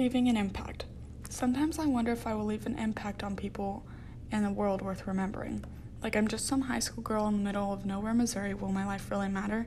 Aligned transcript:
Leaving 0.00 0.30
an 0.30 0.36
impact. 0.38 0.86
Sometimes 1.28 1.78
I 1.78 1.84
wonder 1.84 2.10
if 2.10 2.26
I 2.26 2.32
will 2.32 2.46
leave 2.46 2.64
an 2.64 2.78
impact 2.78 3.22
on 3.22 3.36
people 3.36 3.84
and 4.32 4.42
the 4.42 4.50
world 4.50 4.80
worth 4.80 5.06
remembering. 5.06 5.62
Like, 6.02 6.16
I'm 6.16 6.26
just 6.26 6.46
some 6.46 6.62
high 6.62 6.78
school 6.78 7.02
girl 7.02 7.28
in 7.28 7.34
the 7.34 7.44
middle 7.44 7.70
of 7.70 7.84
nowhere, 7.84 8.14
Missouri. 8.14 8.54
Will 8.54 8.72
my 8.72 8.86
life 8.86 9.10
really 9.10 9.28
matter? 9.28 9.66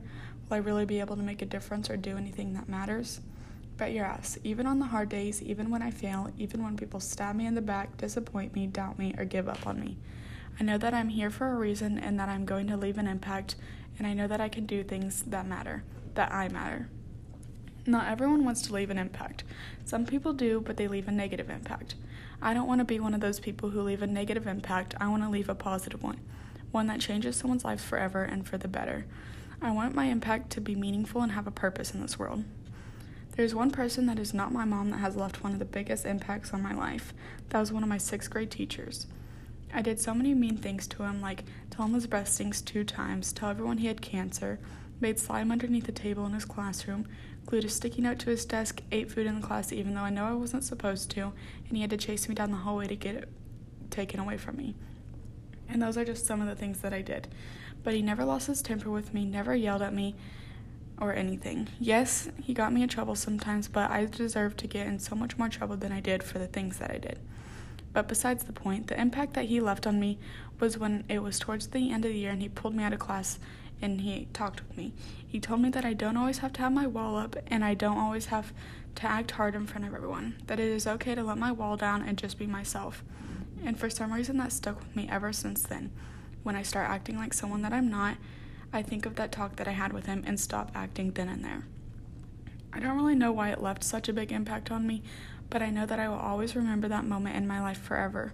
Will 0.49 0.55
I 0.55 0.57
really 0.57 0.85
be 0.85 0.99
able 0.99 1.15
to 1.17 1.21
make 1.21 1.43
a 1.43 1.45
difference 1.45 1.87
or 1.87 1.97
do 1.97 2.17
anything 2.17 2.55
that 2.55 2.67
matters? 2.67 3.21
Bet 3.77 3.91
your 3.91 4.05
ass. 4.05 4.39
Even 4.43 4.65
on 4.65 4.79
the 4.79 4.87
hard 4.87 5.09
days, 5.09 5.39
even 5.43 5.69
when 5.69 5.83
I 5.83 5.91
fail, 5.91 6.31
even 6.39 6.63
when 6.63 6.77
people 6.77 6.99
stab 6.99 7.35
me 7.35 7.45
in 7.45 7.53
the 7.53 7.61
back, 7.61 7.95
disappoint 7.97 8.55
me, 8.55 8.65
doubt 8.65 8.97
me, 8.97 9.13
or 9.19 9.25
give 9.25 9.47
up 9.47 9.67
on 9.67 9.79
me. 9.79 9.99
I 10.59 10.63
know 10.63 10.79
that 10.79 10.95
I'm 10.95 11.09
here 11.09 11.29
for 11.29 11.51
a 11.51 11.55
reason 11.55 11.99
and 11.99 12.19
that 12.19 12.29
I'm 12.29 12.45
going 12.45 12.65
to 12.69 12.75
leave 12.75 12.97
an 12.97 13.07
impact, 13.07 13.55
and 13.99 14.07
I 14.07 14.15
know 14.15 14.27
that 14.27 14.41
I 14.41 14.49
can 14.49 14.65
do 14.65 14.83
things 14.83 15.21
that 15.27 15.45
matter, 15.45 15.83
that 16.15 16.31
I 16.31 16.49
matter. 16.49 16.89
Not 17.85 18.07
everyone 18.07 18.45
wants 18.45 18.61
to 18.63 18.73
leave 18.73 18.89
an 18.89 18.97
impact. 18.97 19.43
Some 19.83 20.05
people 20.05 20.31
do, 20.31 20.61
but 20.61 20.77
they 20.77 20.87
leave 20.87 21.07
a 21.07 21.11
negative 21.11 21.49
impact. 21.49 21.95
I 22.41 22.53
don't 22.53 22.67
want 22.67 22.79
to 22.79 22.85
be 22.85 22.99
one 22.99 23.13
of 23.13 23.19
those 23.19 23.39
people 23.39 23.71
who 23.71 23.81
leave 23.81 24.01
a 24.01 24.07
negative 24.07 24.47
impact. 24.47 24.95
I 24.99 25.09
want 25.09 25.23
to 25.23 25.29
leave 25.29 25.49
a 25.49 25.55
positive 25.55 26.01
one, 26.01 26.19
one 26.71 26.87
that 26.87 27.01
changes 27.01 27.35
someone's 27.35 27.65
life 27.65 27.81
forever 27.83 28.23
and 28.23 28.47
for 28.47 28.57
the 28.57 28.67
better. 28.69 29.05
I 29.61 29.71
want 29.71 29.95
my 29.95 30.05
impact 30.05 30.49
to 30.51 30.61
be 30.61 30.75
meaningful 30.75 31.21
and 31.21 31.33
have 31.33 31.47
a 31.47 31.51
purpose 31.51 31.93
in 31.93 32.01
this 32.01 32.17
world. 32.17 32.45
There's 33.35 33.55
one 33.55 33.71
person 33.71 34.05
that 34.05 34.19
is 34.19 34.33
not 34.33 34.51
my 34.53 34.63
mom 34.63 34.91
that 34.91 34.97
has 34.97 35.15
left 35.15 35.43
one 35.43 35.53
of 35.53 35.59
the 35.59 35.65
biggest 35.65 36.05
impacts 36.05 36.53
on 36.53 36.61
my 36.61 36.73
life. 36.73 37.13
That 37.49 37.59
was 37.59 37.71
one 37.71 37.83
of 37.83 37.89
my 37.89 37.97
sixth 37.97 38.29
grade 38.29 38.51
teachers. 38.51 39.07
I 39.73 39.81
did 39.81 39.99
so 39.99 40.13
many 40.13 40.33
mean 40.33 40.57
things 40.57 40.85
to 40.87 41.03
him, 41.03 41.19
like 41.19 41.43
tell 41.71 41.85
him 41.85 41.95
his 41.95 42.07
breath 42.07 42.27
stinks 42.29 42.61
two 42.61 42.83
times, 42.83 43.33
tell 43.33 43.49
everyone 43.49 43.79
he 43.79 43.87
had 43.87 44.01
cancer, 44.01 44.59
made 44.99 45.17
slime 45.17 45.51
underneath 45.51 45.85
the 45.85 45.91
table 45.91 46.25
in 46.25 46.33
his 46.33 46.45
classroom, 46.45 47.07
glued 47.45 47.65
a 47.65 47.69
sticky 47.69 48.01
note 48.01 48.19
to 48.19 48.29
his 48.29 48.45
desk, 48.45 48.81
ate 48.91 49.11
food 49.11 49.27
in 49.27 49.39
the 49.39 49.45
class 49.45 49.71
even 49.71 49.93
though 49.93 50.01
I 50.01 50.09
know 50.09 50.25
I 50.25 50.33
wasn't 50.33 50.63
supposed 50.63 51.09
to, 51.11 51.33
and 51.67 51.77
he 51.77 51.81
had 51.81 51.89
to 51.89 51.97
chase 51.97 52.27
me 52.27 52.35
down 52.35 52.51
the 52.51 52.57
hallway 52.57 52.87
to 52.87 52.95
get 52.95 53.15
it 53.15 53.29
taken 53.89 54.19
away 54.19 54.37
from 54.37 54.57
me. 54.57 54.75
And 55.69 55.81
those 55.81 55.97
are 55.97 56.05
just 56.05 56.25
some 56.25 56.41
of 56.41 56.47
the 56.47 56.55
things 56.55 56.79
that 56.79 56.93
I 56.93 57.01
did. 57.01 57.27
But 57.83 57.93
he 57.93 58.01
never 58.01 58.25
lost 58.25 58.47
his 58.47 58.61
temper 58.61 58.89
with 58.89 59.13
me, 59.13 59.25
never 59.25 59.55
yelled 59.55 59.81
at 59.81 59.93
me 59.93 60.15
or 60.99 61.13
anything. 61.13 61.67
Yes, 61.79 62.29
he 62.41 62.53
got 62.53 62.71
me 62.71 62.83
in 62.83 62.89
trouble 62.89 63.15
sometimes, 63.15 63.67
but 63.67 63.89
I 63.91 64.05
deserved 64.05 64.57
to 64.59 64.67
get 64.67 64.87
in 64.87 64.99
so 64.99 65.15
much 65.15 65.37
more 65.37 65.49
trouble 65.49 65.75
than 65.75 65.91
I 65.91 65.99
did 65.99 66.23
for 66.23 66.39
the 66.39 66.47
things 66.47 66.77
that 66.79 66.91
I 66.91 66.97
did. 66.97 67.19
But 67.91 68.07
besides 68.07 68.43
the 68.43 68.53
point, 68.53 68.87
the 68.87 68.99
impact 68.99 69.33
that 69.33 69.45
he 69.45 69.59
left 69.59 69.85
on 69.85 69.99
me 69.99 70.17
was 70.59 70.77
when 70.77 71.03
it 71.09 71.21
was 71.21 71.39
towards 71.39 71.67
the 71.67 71.91
end 71.91 72.05
of 72.05 72.11
the 72.11 72.17
year 72.17 72.31
and 72.31 72.41
he 72.41 72.49
pulled 72.49 72.75
me 72.75 72.83
out 72.83 72.93
of 72.93 72.99
class 72.99 73.39
and 73.81 74.01
he 74.01 74.27
talked 74.33 74.61
with 74.67 74.77
me. 74.77 74.93
He 75.27 75.39
told 75.39 75.61
me 75.61 75.69
that 75.69 75.85
I 75.85 75.93
don't 75.93 76.17
always 76.17 76.39
have 76.39 76.53
to 76.53 76.61
have 76.61 76.71
my 76.71 76.87
wall 76.87 77.17
up 77.17 77.35
and 77.47 77.63
I 77.65 77.73
don't 77.73 77.97
always 77.97 78.27
have 78.27 78.53
to 78.95 79.07
act 79.07 79.31
hard 79.31 79.55
in 79.55 79.67
front 79.67 79.87
of 79.87 79.93
everyone, 79.93 80.35
that 80.47 80.59
it 80.59 80.67
is 80.67 80.87
okay 80.87 81.15
to 81.15 81.23
let 81.23 81.37
my 81.37 81.51
wall 81.51 81.77
down 81.77 82.01
and 82.01 82.17
just 82.17 82.37
be 82.37 82.47
myself. 82.47 83.03
And 83.63 83.79
for 83.79 83.89
some 83.89 84.13
reason, 84.13 84.37
that 84.37 84.51
stuck 84.51 84.79
with 84.79 84.95
me 84.95 85.07
ever 85.09 85.33
since 85.33 85.63
then. 85.63 85.91
When 86.43 86.55
I 86.55 86.63
start 86.63 86.89
acting 86.89 87.17
like 87.17 87.33
someone 87.33 87.61
that 87.61 87.73
I'm 87.73 87.89
not, 87.89 88.17
I 88.71 88.81
think 88.81 89.05
of 89.05 89.15
that 89.15 89.31
talk 89.31 89.55
that 89.55 89.67
I 89.67 89.71
had 89.71 89.93
with 89.93 90.05
him 90.05 90.23
and 90.25 90.39
stop 90.39 90.71
acting 90.75 91.11
then 91.11 91.29
and 91.29 91.43
there. 91.43 91.65
I 92.73 92.79
don't 92.79 92.97
really 92.97 93.15
know 93.15 93.31
why 93.31 93.51
it 93.51 93.61
left 93.61 93.83
such 93.83 94.09
a 94.09 94.13
big 94.13 94.31
impact 94.31 94.71
on 94.71 94.87
me, 94.87 95.03
but 95.49 95.61
I 95.61 95.69
know 95.69 95.85
that 95.85 95.99
I 95.99 96.09
will 96.09 96.17
always 96.17 96.55
remember 96.55 96.87
that 96.87 97.05
moment 97.05 97.35
in 97.35 97.47
my 97.47 97.61
life 97.61 97.81
forever. 97.81 98.33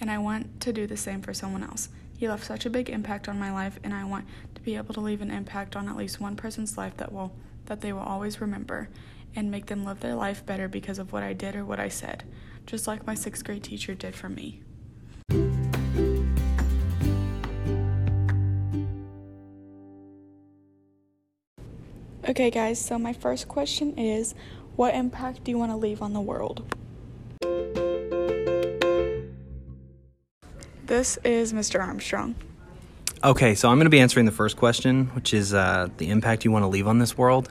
And 0.00 0.10
I 0.10 0.18
want 0.18 0.60
to 0.62 0.72
do 0.72 0.86
the 0.86 0.96
same 0.96 1.20
for 1.20 1.34
someone 1.34 1.62
else. 1.62 1.88
He 2.16 2.28
left 2.28 2.46
such 2.46 2.64
a 2.64 2.70
big 2.70 2.88
impact 2.88 3.28
on 3.28 3.38
my 3.38 3.52
life, 3.52 3.78
and 3.82 3.92
I 3.92 4.04
want 4.04 4.26
to 4.54 4.60
be 4.62 4.76
able 4.76 4.94
to 4.94 5.00
leave 5.00 5.20
an 5.20 5.30
impact 5.30 5.76
on 5.76 5.88
at 5.88 5.96
least 5.96 6.20
one 6.20 6.36
person's 6.36 6.78
life 6.78 6.96
that 6.96 7.12
will 7.12 7.32
that 7.66 7.80
they 7.80 7.92
will 7.92 8.00
always 8.00 8.40
remember 8.40 8.88
and 9.34 9.50
make 9.50 9.66
them 9.66 9.84
live 9.84 10.00
their 10.00 10.14
life 10.14 10.44
better 10.44 10.68
because 10.68 10.98
of 10.98 11.12
what 11.12 11.22
I 11.22 11.32
did 11.32 11.56
or 11.56 11.64
what 11.64 11.80
I 11.80 11.88
said, 11.88 12.24
just 12.66 12.86
like 12.86 13.06
my 13.06 13.14
6th 13.14 13.44
grade 13.44 13.64
teacher 13.64 13.94
did 13.94 14.14
for 14.14 14.28
me. 14.28 14.60
Okay, 22.28 22.50
guys, 22.50 22.78
so 22.78 22.98
my 22.98 23.12
first 23.12 23.48
question 23.48 23.98
is 23.98 24.34
what 24.76 24.94
impact 24.94 25.44
do 25.44 25.50
you 25.50 25.58
want 25.58 25.72
to 25.72 25.76
leave 25.76 26.00
on 26.00 26.12
the 26.12 26.20
world? 26.20 26.64
This 30.86 31.16
is 31.24 31.54
Mr. 31.54 31.80
Armstrong. 31.80 32.34
Okay, 33.22 33.54
so 33.54 33.70
I'm 33.70 33.78
going 33.78 33.86
to 33.86 33.90
be 33.90 34.00
answering 34.00 34.26
the 34.26 34.32
first 34.32 34.58
question, 34.58 35.06
which 35.14 35.32
is 35.32 35.54
uh, 35.54 35.88
the 35.96 36.10
impact 36.10 36.44
you 36.44 36.50
want 36.50 36.62
to 36.62 36.66
leave 36.66 36.86
on 36.86 36.98
this 36.98 37.16
world. 37.16 37.50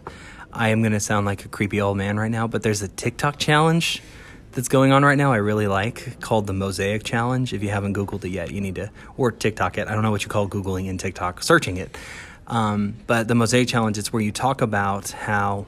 I 0.51 0.69
am 0.69 0.83
going 0.83 0.91
to 0.91 0.99
sound 0.99 1.25
like 1.25 1.43
a 1.43 1.47
creepy 1.47 1.81
old 1.81 1.97
man 1.97 2.19
right 2.19 2.29
now, 2.29 2.45
but 2.45 2.61
there's 2.61 2.83
a 2.83 2.87
TikTok 2.87 3.39
challenge 3.39 4.03
that's 4.51 4.67
going 4.67 4.91
on 4.91 5.03
right 5.03 5.17
now 5.17 5.33
I 5.33 5.37
really 5.37 5.65
like 5.65 6.19
called 6.19 6.45
the 6.45 6.53
Mosaic 6.53 7.03
Challenge. 7.03 7.51
If 7.55 7.63
you 7.63 7.69
haven't 7.69 7.95
Googled 7.95 8.23
it 8.23 8.29
yet, 8.29 8.51
you 8.51 8.61
need 8.61 8.75
to, 8.75 8.91
or 9.17 9.31
TikTok 9.31 9.79
it. 9.79 9.87
I 9.87 9.93
don't 9.95 10.03
know 10.03 10.11
what 10.11 10.21
you 10.21 10.29
call 10.29 10.47
Googling 10.47 10.85
in 10.85 10.99
TikTok, 10.99 11.41
searching 11.41 11.77
it. 11.77 11.97
Um, 12.45 12.97
but 13.07 13.27
the 13.27 13.33
Mosaic 13.33 13.67
Challenge, 13.67 13.97
it's 13.97 14.13
where 14.13 14.21
you 14.21 14.31
talk 14.31 14.61
about 14.61 15.09
how 15.09 15.65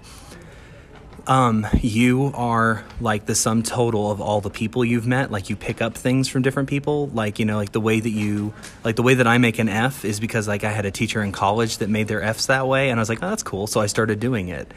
um, 1.28 1.66
you 1.82 2.32
are 2.36 2.84
like 3.02 3.26
the 3.26 3.36
sum 3.36 3.64
total 3.64 4.12
of 4.12 4.22
all 4.22 4.42
the 4.42 4.50
people 4.50 4.86
you've 4.86 5.08
met. 5.08 5.32
Like 5.32 5.50
you 5.50 5.56
pick 5.56 5.82
up 5.82 5.96
things 5.96 6.28
from 6.28 6.42
different 6.42 6.70
people. 6.70 7.08
Like, 7.08 7.40
you 7.40 7.46
know, 7.46 7.58
like 7.58 7.72
the 7.72 7.82
way 7.82 8.00
that 8.00 8.10
you, 8.10 8.54
like 8.84 8.96
the 8.96 9.04
way 9.04 9.16
that 9.16 9.28
I 9.28 9.38
make 9.38 9.58
an 9.58 9.70
F 9.70 10.06
is 10.06 10.20
because 10.20 10.48
like 10.48 10.64
I 10.64 10.72
had 10.72 10.86
a 10.86 10.92
teacher 10.92 11.24
in 11.24 11.32
college 11.32 11.78
that 11.78 11.90
made 11.90 12.08
their 12.08 12.22
Fs 12.22 12.46
that 12.48 12.68
way. 12.68 12.90
And 12.90 13.00
I 13.00 13.02
was 13.02 13.10
like, 13.10 13.24
oh, 13.24 13.30
that's 13.30 13.44
cool. 13.44 13.68
So 13.68 13.82
I 13.82 13.88
started 13.88 14.20
doing 14.20 14.50
it. 14.50 14.72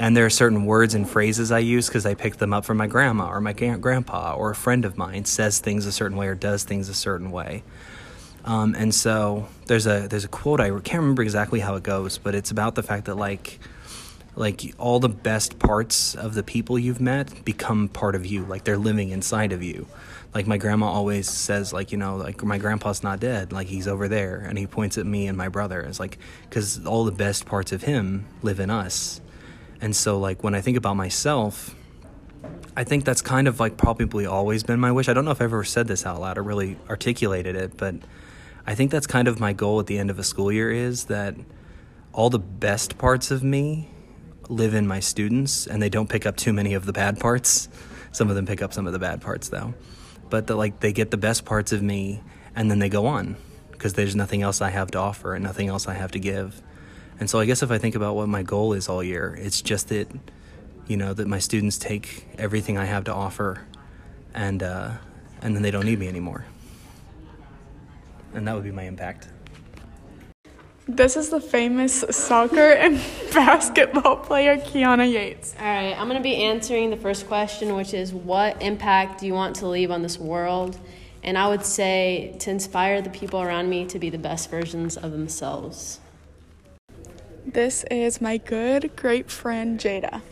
And 0.00 0.16
there 0.16 0.24
are 0.24 0.30
certain 0.30 0.64
words 0.64 0.94
and 0.94 1.08
phrases 1.08 1.50
I 1.50 1.58
use 1.58 1.88
because 1.88 2.06
I 2.06 2.14
picked 2.14 2.38
them 2.38 2.52
up 2.52 2.64
from 2.64 2.76
my 2.76 2.86
grandma 2.86 3.30
or 3.30 3.40
my 3.40 3.52
grandpa 3.52 4.34
or 4.34 4.50
a 4.50 4.54
friend 4.54 4.84
of 4.84 4.96
mine 4.96 5.24
says 5.24 5.58
things 5.58 5.86
a 5.86 5.92
certain 5.92 6.16
way 6.16 6.28
or 6.28 6.36
does 6.36 6.62
things 6.62 6.88
a 6.88 6.94
certain 6.94 7.32
way. 7.32 7.64
Um, 8.44 8.76
and 8.76 8.94
so 8.94 9.48
there's 9.66 9.88
a 9.88 10.06
there's 10.08 10.24
a 10.24 10.28
quote 10.28 10.60
I 10.60 10.68
can't 10.68 11.02
remember 11.02 11.22
exactly 11.22 11.58
how 11.58 11.74
it 11.74 11.82
goes, 11.82 12.16
but 12.16 12.36
it's 12.36 12.52
about 12.52 12.76
the 12.76 12.84
fact 12.84 13.06
that 13.06 13.16
like 13.16 13.58
like 14.36 14.74
all 14.78 15.00
the 15.00 15.08
best 15.08 15.58
parts 15.58 16.14
of 16.14 16.34
the 16.34 16.42
people 16.42 16.78
you've 16.78 17.00
met 17.00 17.44
become 17.44 17.88
part 17.88 18.14
of 18.14 18.24
you 18.24 18.44
like 18.44 18.64
they're 18.64 18.78
living 18.78 19.10
inside 19.10 19.52
of 19.52 19.62
you. 19.62 19.86
Like 20.34 20.46
my 20.46 20.58
grandma 20.58 20.86
always 20.86 21.28
says 21.28 21.72
like 21.72 21.90
you 21.90 21.98
know 21.98 22.16
like 22.16 22.42
my 22.44 22.58
grandpa's 22.58 23.02
not 23.02 23.18
dead 23.18 23.52
like 23.52 23.66
he's 23.66 23.88
over 23.88 24.08
there. 24.08 24.36
And 24.36 24.56
he 24.56 24.66
points 24.66 24.96
at 24.98 25.06
me 25.06 25.26
and 25.26 25.36
my 25.36 25.48
brother 25.48 25.80
it's 25.80 25.98
like 25.98 26.18
because 26.48 26.84
all 26.86 27.04
the 27.04 27.12
best 27.12 27.46
parts 27.46 27.72
of 27.72 27.82
him 27.82 28.26
live 28.42 28.60
in 28.60 28.70
us. 28.70 29.20
And 29.80 29.94
so 29.94 30.18
like 30.18 30.44
when 30.44 30.54
i 30.54 30.60
think 30.60 30.76
about 30.76 30.94
myself 30.94 31.74
i 32.76 32.84
think 32.84 33.04
that's 33.04 33.22
kind 33.22 33.48
of 33.48 33.58
like 33.58 33.76
probably 33.76 34.26
always 34.26 34.62
been 34.62 34.78
my 34.78 34.92
wish. 34.92 35.08
I 35.08 35.14
don't 35.14 35.24
know 35.24 35.32
if 35.32 35.38
i've 35.38 35.46
ever 35.46 35.64
said 35.64 35.88
this 35.88 36.06
out 36.06 36.20
loud 36.20 36.38
or 36.38 36.42
really 36.42 36.76
articulated 36.88 37.56
it 37.56 37.76
but 37.76 37.94
i 38.66 38.74
think 38.74 38.90
that's 38.90 39.06
kind 39.06 39.26
of 39.26 39.40
my 39.40 39.52
goal 39.52 39.80
at 39.80 39.86
the 39.86 39.98
end 39.98 40.10
of 40.10 40.18
a 40.18 40.24
school 40.24 40.52
year 40.52 40.70
is 40.70 41.06
that 41.06 41.34
all 42.12 42.30
the 42.30 42.38
best 42.38 42.98
parts 42.98 43.30
of 43.30 43.42
me 43.42 43.88
live 44.48 44.74
in 44.74 44.86
my 44.86 45.00
students 45.00 45.66
and 45.66 45.82
they 45.82 45.88
don't 45.88 46.08
pick 46.08 46.26
up 46.26 46.36
too 46.36 46.52
many 46.52 46.74
of 46.74 46.86
the 46.86 46.92
bad 46.92 47.20
parts. 47.20 47.68
Some 48.12 48.30
of 48.30 48.36
them 48.36 48.46
pick 48.46 48.62
up 48.62 48.72
some 48.72 48.86
of 48.86 48.92
the 48.92 48.98
bad 48.98 49.20
parts 49.20 49.48
though. 49.48 49.74
But 50.30 50.46
the, 50.46 50.56
like 50.56 50.80
they 50.80 50.92
get 50.92 51.10
the 51.10 51.16
best 51.16 51.44
parts 51.44 51.72
of 51.72 51.82
me 51.82 52.22
and 52.54 52.70
then 52.70 52.78
they 52.78 52.88
go 52.88 53.06
on 53.06 53.36
because 53.72 53.94
there's 53.94 54.16
nothing 54.16 54.42
else 54.42 54.60
I 54.60 54.70
have 54.70 54.90
to 54.92 54.98
offer 54.98 55.34
and 55.34 55.44
nothing 55.44 55.68
else 55.68 55.86
I 55.86 55.94
have 55.94 56.10
to 56.12 56.18
give. 56.18 56.60
And 57.20 57.28
so 57.28 57.40
I 57.40 57.46
guess 57.46 57.62
if 57.62 57.70
I 57.70 57.78
think 57.78 57.94
about 57.94 58.16
what 58.16 58.28
my 58.28 58.42
goal 58.42 58.72
is 58.72 58.88
all 58.88 59.02
year, 59.02 59.36
it's 59.40 59.60
just 59.60 59.88
that 59.88 60.08
you 60.86 60.96
know 60.96 61.12
that 61.12 61.28
my 61.28 61.38
students 61.38 61.76
take 61.76 62.26
everything 62.38 62.78
I 62.78 62.86
have 62.86 63.04
to 63.04 63.14
offer 63.14 63.66
and 64.34 64.62
uh, 64.62 64.92
and 65.42 65.54
then 65.54 65.62
they 65.62 65.70
don't 65.70 65.84
need 65.84 65.98
me 65.98 66.08
anymore. 66.08 66.44
And 68.34 68.46
that 68.46 68.54
would 68.54 68.64
be 68.64 68.70
my 68.70 68.84
impact. 68.84 69.28
This 70.90 71.18
is 71.18 71.28
the 71.28 71.40
famous 71.40 72.02
soccer 72.10 72.72
and 72.72 72.98
basketball 73.34 74.16
player 74.16 74.56
Kiana 74.56 75.12
Yates. 75.12 75.54
All 75.58 75.66
right, 75.66 75.92
I'm 75.92 76.08
going 76.08 76.16
to 76.16 76.22
be 76.22 76.36
answering 76.36 76.88
the 76.88 76.96
first 76.96 77.28
question, 77.28 77.74
which 77.74 77.92
is 77.92 78.14
what 78.14 78.62
impact 78.62 79.20
do 79.20 79.26
you 79.26 79.34
want 79.34 79.56
to 79.56 79.66
leave 79.68 79.90
on 79.90 80.00
this 80.00 80.18
world? 80.18 80.78
And 81.22 81.36
I 81.36 81.46
would 81.46 81.66
say 81.66 82.34
to 82.38 82.50
inspire 82.50 83.02
the 83.02 83.10
people 83.10 83.42
around 83.42 83.68
me 83.68 83.84
to 83.84 83.98
be 83.98 84.08
the 84.08 84.16
best 84.16 84.50
versions 84.50 84.96
of 84.96 85.12
themselves. 85.12 86.00
This 87.44 87.84
is 87.90 88.22
my 88.22 88.38
good, 88.38 88.96
great 88.96 89.30
friend 89.30 89.78
Jada. 89.78 90.22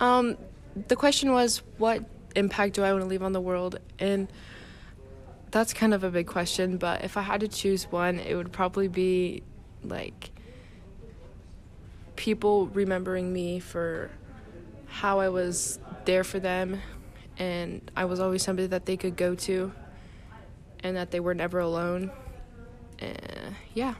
Um, 0.00 0.38
the 0.86 0.96
question 0.96 1.32
was, 1.32 1.60
what 1.76 2.02
impact 2.34 2.72
do 2.72 2.84
I 2.84 2.92
want 2.92 3.04
to 3.04 3.08
leave 3.08 3.22
on 3.22 3.34
the 3.34 3.40
world? 3.40 3.80
And 3.98 4.32
that's 5.50 5.74
kind 5.74 5.92
of 5.92 6.04
a 6.04 6.10
big 6.10 6.26
question, 6.26 6.78
but 6.78 7.04
if 7.04 7.18
I 7.18 7.22
had 7.22 7.40
to 7.40 7.48
choose 7.48 7.84
one, 7.92 8.18
it 8.18 8.34
would 8.34 8.50
probably 8.50 8.88
be 8.88 9.42
like 9.82 10.30
people 12.16 12.66
remembering 12.68 13.32
me 13.32 13.60
for 13.60 14.10
how 14.86 15.20
I 15.20 15.28
was 15.28 15.78
there 16.04 16.24
for 16.24 16.40
them 16.40 16.80
and 17.38 17.90
I 17.96 18.06
was 18.06 18.20
always 18.20 18.42
somebody 18.42 18.66
that 18.68 18.86
they 18.86 18.96
could 18.96 19.16
go 19.16 19.34
to 19.36 19.72
and 20.80 20.96
that 20.96 21.10
they 21.10 21.20
were 21.20 21.34
never 21.34 21.60
alone. 21.60 22.10
Uh, 23.00 23.50
yeah. 23.74 23.94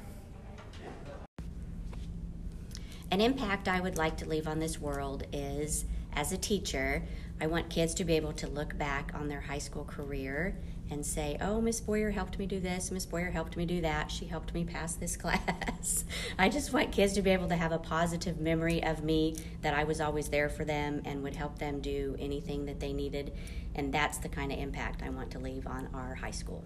An 3.11 3.21
impact 3.21 3.69
I 3.69 3.81
would 3.81 3.97
like 3.97 4.17
to 4.19 4.27
leave 4.27 4.49
on 4.49 4.59
this 4.59 4.81
world 4.81 5.25
is 5.33 5.85
as 6.13 6.33
a 6.33 6.37
teacher 6.37 7.05
I 7.41 7.47
want 7.47 7.71
kids 7.71 7.95
to 7.95 8.05
be 8.05 8.15
able 8.15 8.33
to 8.35 8.49
look 8.49 8.77
back 8.77 9.13
on 9.15 9.29
their 9.29 9.41
high 9.41 9.59
school 9.59 9.85
career 9.85 10.57
and 10.91 11.05
say, 11.05 11.37
oh, 11.41 11.61
Miss 11.61 11.81
Boyer 11.81 12.11
helped 12.11 12.39
me 12.39 12.47
do 12.47 12.61
this, 12.61 12.91
Miss 12.91 13.07
Boyer 13.07 13.31
helped 13.31 13.57
me 13.57 13.67
do 13.67 13.81
that, 13.81 14.11
she 14.11 14.27
helped 14.27 14.55
me 14.55 14.65
pass 14.65 14.95
this 14.95 15.17
class. 15.19 16.05
I 16.39 16.49
just 16.49 16.73
want 16.73 16.93
kids 16.93 17.13
to 17.15 17.23
be 17.23 17.31
able 17.31 17.49
to 17.49 17.57
have 17.57 17.73
a 17.73 17.79
positive 17.79 18.41
memory 18.41 18.83
of 18.83 19.05
me, 19.05 19.37
that 19.63 19.75
I 19.75 19.85
was 19.85 20.01
always 20.01 20.29
there 20.29 20.49
for 20.49 20.65
them 20.65 21.03
and 21.05 21.23
would 21.23 21.37
help 21.37 21.59
them 21.59 21.81
do 21.81 22.17
anything 22.19 22.67
that 22.67 22.81
they 22.81 22.93
needed. 22.93 23.33
And 23.75 23.93
that's 23.93 24.19
the 24.19 24.29
kind 24.29 24.53
of 24.53 24.59
impact 24.59 25.03
I 25.03 25.11
want 25.11 25.31
to 25.33 25.39
leave 25.39 25.67
on 25.67 25.89
our 25.95 26.15
high 26.15 26.31
school. 26.31 26.65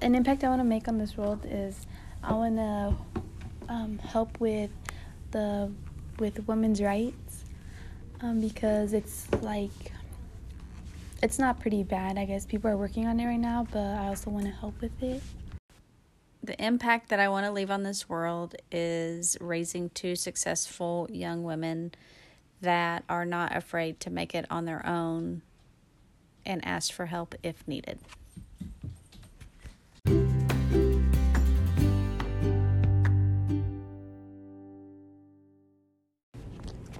An 0.00 0.14
impact 0.14 0.44
I 0.44 0.48
want 0.48 0.60
to 0.60 0.64
make 0.64 0.88
on 0.88 0.98
this 0.98 1.16
world 1.16 1.46
is 1.48 1.86
I 2.22 2.32
want 2.32 2.56
to 2.56 2.94
um, 3.68 3.98
help 3.98 4.38
with 4.40 4.70
the 5.30 5.72
with 6.18 6.46
women's 6.48 6.80
rights 6.80 7.44
um, 8.20 8.40
because 8.40 8.92
it's 8.92 9.30
like 9.42 9.92
it's 11.22 11.38
not 11.38 11.60
pretty 11.60 11.82
bad. 11.82 12.18
I 12.18 12.24
guess 12.24 12.44
people 12.44 12.70
are 12.70 12.76
working 12.76 13.06
on 13.06 13.18
it 13.20 13.26
right 13.26 13.40
now, 13.40 13.66
but 13.70 13.80
I 13.80 14.08
also 14.08 14.30
want 14.30 14.46
to 14.46 14.52
help 14.52 14.80
with 14.80 15.02
it. 15.02 15.22
The 16.42 16.62
impact 16.64 17.08
that 17.08 17.18
I 17.18 17.28
want 17.28 17.46
to 17.46 17.52
leave 17.52 17.70
on 17.70 17.82
this 17.82 18.08
world 18.08 18.54
is 18.70 19.36
raising 19.40 19.90
two 19.90 20.14
successful 20.14 21.08
young 21.10 21.42
women 21.42 21.92
that 22.60 23.04
are 23.08 23.24
not 23.24 23.56
afraid 23.56 23.98
to 24.00 24.10
make 24.10 24.34
it 24.34 24.46
on 24.50 24.64
their 24.64 24.86
own 24.86 25.42
and 26.44 26.64
ask 26.64 26.92
for 26.92 27.06
help 27.06 27.34
if 27.42 27.66
needed. 27.66 27.98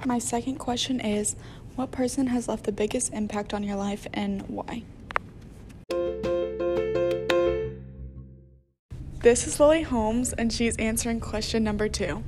My 0.04 0.18
second 0.18 0.56
question 0.56 1.00
is 1.00 1.36
What 1.76 1.90
person 1.90 2.28
has 2.28 2.48
left 2.48 2.64
the 2.64 2.72
biggest 2.72 3.12
impact 3.12 3.52
on 3.52 3.62
your 3.62 3.76
life 3.76 4.06
and 4.14 4.40
why? 4.48 4.82
This 9.20 9.46
is 9.46 9.60
Lily 9.60 9.82
Holmes, 9.82 10.32
and 10.32 10.50
she's 10.50 10.74
answering 10.78 11.20
question 11.20 11.62
number 11.62 11.90
two. 11.90 12.24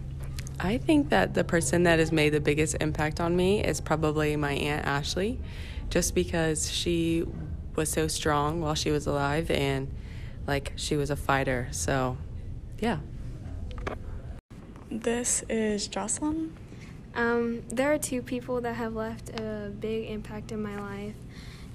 I 0.61 0.77
think 0.77 1.09
that 1.09 1.33
the 1.33 1.45
person 1.45 1.85
that 1.85 1.99
has 1.99 2.12
made 2.12 2.31
the 2.31 2.41
biggest 2.41 2.77
impact 2.81 3.21
on 3.21 3.37
me 3.37 3.65
is 3.65 3.81
probably 3.81 4.37
my 4.37 4.53
Aunt 4.53 4.85
Ashley, 4.85 5.41
just 5.89 6.15
because 6.15 6.71
she 6.71 7.25
was 7.75 7.89
so 7.89 8.06
strong 8.06 8.61
while 8.61 8.75
she 8.75 8.91
was 8.91 9.06
alive 9.06 9.51
and 9.51 9.89
like 10.47 10.75
she 10.77 10.94
was 10.94 11.09
a 11.09 11.17
fighter. 11.17 11.69
So, 11.71 12.19
yeah. 12.81 12.99
This 14.91 15.43
is 15.49 15.89
Jocelyn. 15.89 16.55
Um, 17.19 17.65
there 17.69 17.93
are 17.93 17.99
two 17.99 18.23
people 18.23 18.61
that 18.61 18.75
have 18.75 18.94
left 18.94 19.31
a 19.31 19.73
big 19.81 20.09
impact 20.09 20.53
in 20.53 20.62
my 20.62 20.79
life. 20.79 21.17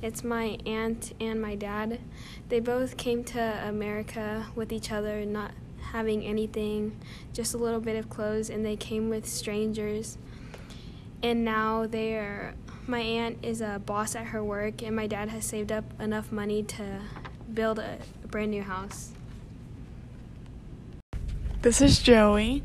It's 0.01 0.23
my 0.23 0.57
aunt 0.65 1.11
and 1.19 1.41
my 1.41 1.55
dad. 1.55 1.99
They 2.47 2.61
both 2.61 2.95
came 2.95 3.25
to 3.25 3.67
America 3.67 4.47
with 4.55 4.71
each 4.71 4.89
other, 4.89 5.25
not 5.25 5.51
having 5.91 6.23
anything, 6.23 6.97
just 7.33 7.53
a 7.53 7.57
little 7.57 7.81
bit 7.81 7.97
of 7.97 8.09
clothes, 8.09 8.49
and 8.49 8.65
they 8.65 8.77
came 8.77 9.09
with 9.09 9.27
strangers. 9.27 10.17
And 11.21 11.43
now 11.43 11.87
they're, 11.87 12.53
my 12.87 13.01
aunt 13.01 13.39
is 13.43 13.59
a 13.59 13.81
boss 13.85 14.15
at 14.15 14.27
her 14.27 14.41
work, 14.41 14.81
and 14.81 14.95
my 14.95 15.07
dad 15.07 15.27
has 15.27 15.43
saved 15.43 15.73
up 15.73 15.83
enough 15.99 16.31
money 16.31 16.63
to 16.63 17.01
build 17.53 17.79
a 17.79 17.97
brand 18.27 18.51
new 18.51 18.63
house. 18.63 19.11
This 21.61 21.81
is 21.81 21.99
Joey. 21.99 22.63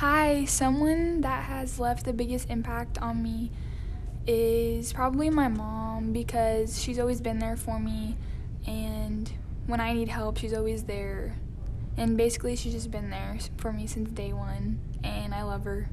Hi, 0.00 0.46
someone 0.46 1.20
that 1.20 1.44
has 1.44 1.78
left 1.78 2.06
the 2.06 2.14
biggest 2.14 2.48
impact 2.48 2.96
on 3.02 3.22
me 3.22 3.50
is 4.26 4.94
probably 4.94 5.28
my 5.28 5.48
mom 5.48 6.14
because 6.14 6.80
she's 6.82 6.98
always 6.98 7.20
been 7.20 7.38
there 7.38 7.58
for 7.58 7.78
me 7.78 8.16
and 8.66 9.30
when 9.66 9.78
I 9.78 9.92
need 9.92 10.08
help, 10.08 10.38
she's 10.38 10.54
always 10.54 10.84
there. 10.84 11.36
And 11.98 12.16
basically, 12.16 12.56
she's 12.56 12.72
just 12.72 12.90
been 12.90 13.10
there 13.10 13.36
for 13.58 13.74
me 13.74 13.86
since 13.86 14.08
day 14.08 14.32
one, 14.32 14.80
and 15.04 15.34
I 15.34 15.42
love 15.42 15.64
her. 15.64 15.90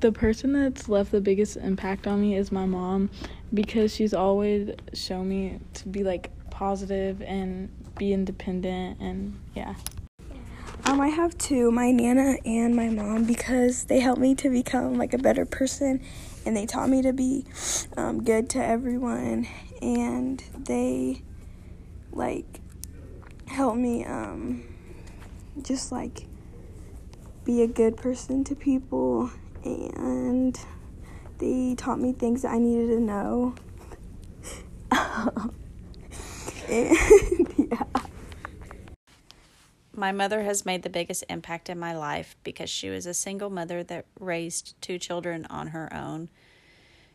The 0.00 0.10
person 0.10 0.54
that's 0.54 0.88
left 0.88 1.12
the 1.12 1.20
biggest 1.20 1.58
impact 1.58 2.08
on 2.08 2.20
me 2.20 2.34
is 2.34 2.50
my 2.50 2.66
mom 2.66 3.08
because 3.54 3.94
she's 3.94 4.14
always 4.14 4.70
shown 4.94 5.28
me 5.28 5.60
to 5.74 5.88
be 5.88 6.02
like 6.02 6.32
positive 6.50 7.22
and 7.22 7.70
be 7.96 8.12
independent 8.12 8.98
and 8.98 9.38
yeah. 9.54 9.76
Um, 10.88 11.02
I 11.02 11.08
have 11.08 11.36
two, 11.36 11.70
my 11.70 11.90
Nana 11.90 12.38
and 12.46 12.74
my 12.74 12.88
mom, 12.88 13.24
because 13.24 13.84
they 13.84 14.00
helped 14.00 14.22
me 14.22 14.34
to 14.36 14.48
become 14.48 14.96
like 14.96 15.12
a 15.12 15.18
better 15.18 15.44
person 15.44 16.00
and 16.46 16.56
they 16.56 16.64
taught 16.64 16.88
me 16.88 17.02
to 17.02 17.12
be 17.12 17.44
um, 17.98 18.24
good 18.24 18.48
to 18.50 18.64
everyone 18.64 19.46
and 19.82 20.42
they 20.56 21.20
like 22.10 22.60
helped 23.48 23.76
me 23.76 24.02
um, 24.06 24.64
just 25.60 25.92
like 25.92 26.26
be 27.44 27.60
a 27.60 27.66
good 27.66 27.98
person 27.98 28.42
to 28.44 28.54
people 28.54 29.30
and 29.64 30.58
they 31.36 31.74
taught 31.74 32.00
me 32.00 32.14
things 32.14 32.40
that 32.40 32.54
I 32.54 32.58
needed 32.58 32.86
to 32.86 33.00
know. 33.00 33.54
and 34.90 35.52
yeah. 36.66 37.37
My 39.98 40.12
mother 40.12 40.44
has 40.44 40.64
made 40.64 40.84
the 40.84 40.90
biggest 40.90 41.24
impact 41.28 41.68
in 41.68 41.76
my 41.76 41.92
life 41.92 42.36
because 42.44 42.70
she 42.70 42.88
was 42.88 43.04
a 43.04 43.12
single 43.12 43.50
mother 43.50 43.82
that 43.82 44.06
raised 44.20 44.80
two 44.80 44.96
children 44.96 45.44
on 45.50 45.68
her 45.68 45.92
own. 45.92 46.28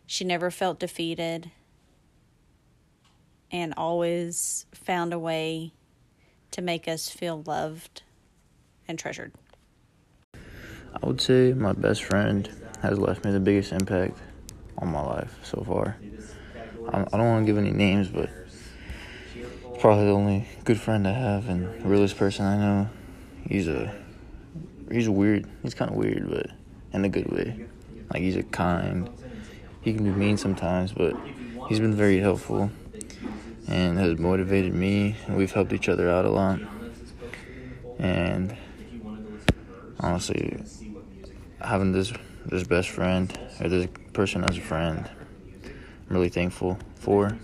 She 0.06 0.26
never 0.26 0.52
felt 0.52 0.82
defeated 0.82 1.50
and 3.50 3.74
always 3.78 4.66
found 4.74 5.14
a 5.14 5.18
way 5.18 5.72
to 6.52 6.62
make 6.62 6.90
us 6.90 7.08
feel 7.08 7.42
loved 7.46 8.04
and 8.86 9.00
treasured. 9.00 9.32
I 10.34 11.06
would 11.06 11.22
say 11.22 11.54
my 11.54 11.72
best 11.72 12.04
friend 12.04 12.50
has 12.82 13.00
left 13.00 13.24
me 13.24 13.32
the 13.32 13.40
biggest 13.40 13.72
impact 13.72 14.18
on 14.78 14.90
my 14.90 15.02
life 15.02 15.40
so 15.44 15.64
far. 15.66 15.96
I 16.90 16.98
don't 17.00 17.30
want 17.30 17.46
to 17.46 17.50
give 17.50 17.58
any 17.58 17.72
names, 17.72 18.10
but 18.10 18.30
probably 19.84 20.06
the 20.06 20.12
only 20.12 20.48
good 20.64 20.80
friend 20.80 21.06
I 21.06 21.12
have 21.12 21.50
and 21.50 21.84
realest 21.84 22.16
person 22.16 22.46
I 22.46 22.56
know. 22.56 22.90
He's 23.46 23.68
a 23.68 23.94
he's 24.90 25.10
weird. 25.10 25.46
He's 25.62 25.74
kind 25.74 25.92
of 25.92 25.98
weird, 25.98 26.30
but 26.30 26.48
in 26.94 27.04
a 27.04 27.10
good 27.10 27.30
way. 27.30 27.66
Like 28.10 28.22
he's 28.22 28.38
a 28.38 28.44
kind. 28.44 29.10
He 29.82 29.94
can 29.94 30.06
be 30.06 30.12
mean 30.12 30.38
sometimes, 30.38 30.94
but 30.94 31.18
he's 31.68 31.82
been 31.82 31.94
very 31.96 32.20
helpful 32.20 32.72
and 33.68 34.00
has 34.00 34.18
motivated 34.18 34.74
me. 34.74 35.18
And 35.28 35.36
we've 35.36 35.52
helped 35.52 35.74
each 35.74 35.90
other 35.90 36.10
out 36.10 36.24
a 36.24 36.30
lot. 36.30 36.62
And 38.00 38.56
honestly, 40.00 40.64
having 41.60 41.92
this 41.92 42.14
this 42.46 42.64
best 42.64 42.88
friend 42.88 43.38
or 43.60 43.68
this 43.68 43.90
person 44.14 44.46
as 44.46 44.58
a 44.58 44.62
friend, 44.62 45.10
I'm 45.66 45.74
really 46.08 46.30
thankful 46.30 46.80
for. 46.96 47.38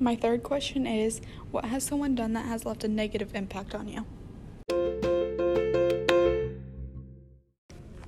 My 0.00 0.14
third 0.14 0.44
question 0.44 0.86
is 0.86 1.20
What 1.50 1.64
has 1.64 1.82
someone 1.82 2.14
done 2.14 2.32
that 2.34 2.46
has 2.46 2.64
left 2.64 2.84
a 2.84 2.88
negative 2.88 3.34
impact 3.34 3.74
on 3.74 3.88
you? 3.88 4.06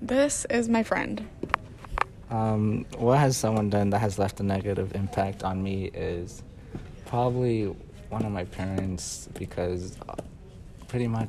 This 0.01 0.45
is 0.51 0.69
my 0.69 0.83
friend. 0.85 1.29
Um, 2.31 2.87
what 2.97 3.19
has 3.19 3.37
someone 3.37 3.71
done 3.71 3.91
that 3.91 3.99
has 3.99 4.19
left 4.19 4.39
a 4.39 4.45
negative 4.45 4.95
impact 4.95 5.43
on 5.43 5.63
me 5.63 5.87
is 5.87 6.45
probably 7.07 7.75
one 8.09 8.25
of 8.25 8.31
my 8.31 8.45
parents 8.45 9.29
because 9.37 9.99
pretty 10.87 11.09
much 11.09 11.29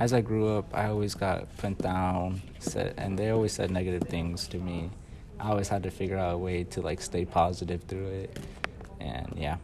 as 0.00 0.12
I 0.12 0.22
grew 0.22 0.48
up, 0.48 0.74
I 0.74 0.86
always 0.86 1.14
got 1.14 1.56
put 1.56 1.78
down, 1.78 2.42
said, 2.58 2.94
and 2.96 3.16
they 3.16 3.30
always 3.30 3.52
said 3.52 3.70
negative 3.70 4.08
things 4.08 4.48
to 4.48 4.58
me. 4.58 4.90
I 5.38 5.50
always 5.50 5.68
had 5.68 5.84
to 5.84 5.90
figure 5.90 6.18
out 6.18 6.34
a 6.34 6.38
way 6.38 6.64
to 6.64 6.80
like 6.80 7.00
stay 7.00 7.24
positive 7.24 7.82
through 7.84 8.08
it, 8.08 8.38
and 8.98 9.32
yeah. 9.36 9.58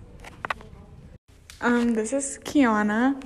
Um, 1.62 1.92
this 1.92 2.14
is 2.14 2.38
Kiana. 2.42 3.22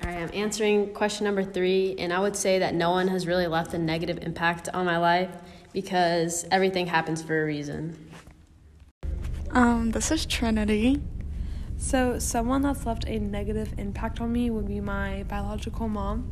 All 0.00 0.10
right, 0.10 0.16
I'm 0.16 0.30
answering 0.32 0.94
question 0.94 1.24
number 1.24 1.44
three, 1.44 1.94
and 1.98 2.10
I 2.10 2.20
would 2.20 2.34
say 2.34 2.58
that 2.60 2.74
no 2.74 2.90
one 2.90 3.06
has 3.08 3.26
really 3.26 3.46
left 3.46 3.74
a 3.74 3.78
negative 3.78 4.18
impact 4.22 4.70
on 4.72 4.86
my 4.86 4.96
life 4.96 5.28
because 5.74 6.46
everything 6.50 6.86
happens 6.86 7.22
for 7.22 7.42
a 7.42 7.44
reason. 7.44 8.08
Um, 9.50 9.90
this 9.90 10.10
is 10.10 10.24
Trinity. 10.24 11.02
So, 11.76 12.18
someone 12.18 12.62
that's 12.62 12.86
left 12.86 13.04
a 13.06 13.18
negative 13.18 13.74
impact 13.76 14.22
on 14.22 14.32
me 14.32 14.48
would 14.48 14.66
be 14.66 14.80
my 14.80 15.24
biological 15.24 15.86
mom 15.86 16.30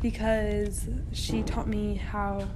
because 0.00 0.86
she 1.10 1.42
taught 1.42 1.66
me 1.66 1.96
how 1.96 2.46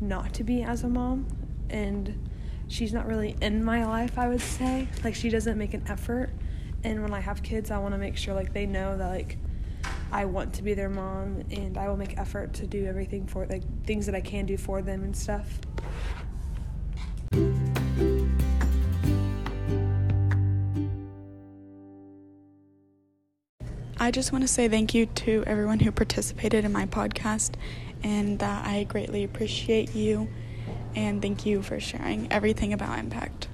not 0.00 0.32
to 0.32 0.44
be 0.44 0.62
as 0.62 0.82
a 0.82 0.88
mom, 0.88 1.26
and 1.68 2.26
she's 2.68 2.94
not 2.94 3.06
really 3.06 3.36
in 3.42 3.62
my 3.62 3.84
life, 3.84 4.18
I 4.18 4.28
would 4.28 4.40
say. 4.40 4.88
Like, 5.04 5.14
she 5.14 5.28
doesn't 5.28 5.58
make 5.58 5.74
an 5.74 5.84
effort, 5.88 6.30
and 6.84 7.02
when 7.02 7.14
I 7.14 7.20
have 7.20 7.42
kids, 7.42 7.70
I 7.70 7.78
want 7.78 7.94
to 7.94 7.98
make 7.98 8.16
sure 8.16 8.34
like 8.34 8.52
they 8.52 8.66
know 8.66 8.96
that 8.96 9.08
like 9.08 9.38
I 10.10 10.24
want 10.24 10.54
to 10.54 10.62
be 10.62 10.74
their 10.74 10.88
mom 10.88 11.42
and 11.50 11.78
I 11.78 11.88
will 11.88 11.96
make 11.96 12.18
effort 12.18 12.52
to 12.54 12.66
do 12.66 12.86
everything 12.86 13.26
for 13.26 13.46
like 13.46 13.62
things 13.84 14.06
that 14.06 14.14
I 14.14 14.20
can 14.20 14.46
do 14.46 14.56
for 14.56 14.82
them 14.82 15.02
and 15.04 15.16
stuff. 15.16 15.58
I 23.98 24.10
just 24.10 24.32
want 24.32 24.42
to 24.42 24.48
say 24.48 24.68
thank 24.68 24.94
you 24.94 25.06
to 25.06 25.44
everyone 25.46 25.78
who 25.78 25.92
participated 25.92 26.64
in 26.64 26.72
my 26.72 26.86
podcast 26.86 27.52
and 28.02 28.40
that 28.40 28.66
I 28.66 28.82
greatly 28.82 29.22
appreciate 29.22 29.94
you 29.94 30.28
and 30.96 31.22
thank 31.22 31.46
you 31.46 31.62
for 31.62 31.78
sharing 31.78 32.30
everything 32.32 32.72
about 32.72 32.98
impact. 32.98 33.46